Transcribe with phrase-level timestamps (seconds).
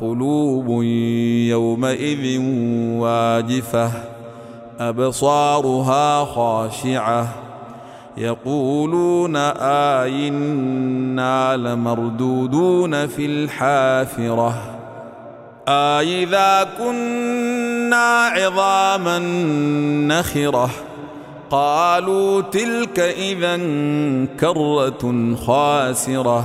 [0.00, 0.82] قلوب
[1.48, 2.40] يومئذ
[2.98, 3.90] واجفة
[4.80, 7.28] أبصارها خاشعة.
[8.16, 9.36] يقولون
[9.96, 14.54] آئنا لمردودون في الحافرة.
[15.68, 19.18] آئذا كنا عظاما
[20.08, 20.70] نخرة.
[21.50, 23.56] قالوا تلك إذا
[24.40, 26.44] كرة خاسرة.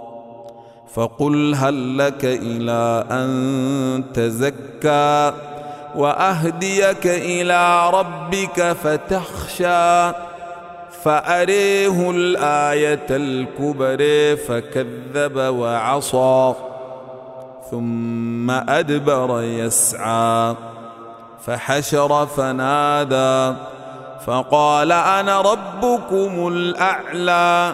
[0.95, 5.33] فقل هل لك إلى أن تزكى
[5.95, 10.11] وأهديك إلى ربك فتخشى
[11.03, 16.53] فأريه الآية الكبرى فكذب وعصى
[17.71, 20.55] ثم أدبر يسعى
[21.45, 23.57] فحشر فنادى
[24.25, 27.73] فقال أنا ربكم الأعلى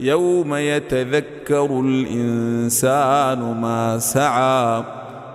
[0.00, 4.84] يوم يتذكر الإنسان ما سعى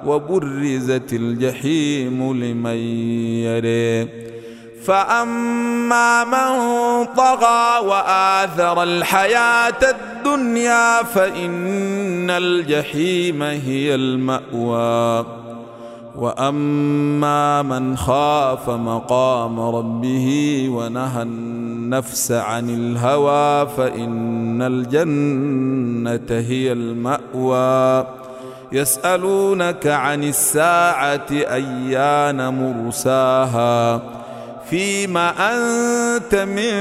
[0.06, 2.78] وبرزت الجحيم لمن
[3.46, 4.26] يريه
[4.84, 15.45] فأما من طغى وآثر الحياة الدنيا فإن الجحيم هي المأوى.
[16.18, 20.28] وأما من خاف مقام ربه
[20.70, 28.08] ونهى النفس عن الهوى فإن الجنة هي المأوى
[28.72, 34.02] يسألونك عن الساعة أيان مرساها
[34.70, 36.74] فيما أنت من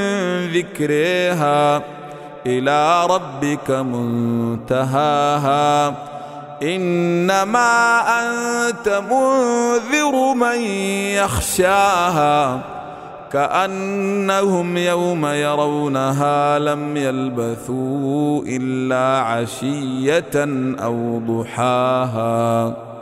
[0.52, 1.82] ذكرها
[2.46, 5.34] إلى ربك منتهاها
[6.64, 10.60] إنما أنت منذر من
[11.14, 12.60] يخشاها
[13.32, 20.46] كأنهم يوم يرونها لم يلبثوا إلا عشية
[20.84, 22.93] أو ضحاها.